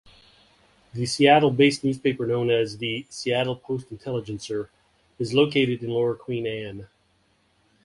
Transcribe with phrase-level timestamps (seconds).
[0.95, 4.67] The Seattle-based newspaper known as the "Seattle Post-Intelligencer"
[5.19, 6.87] is located in Lower Queen Anne.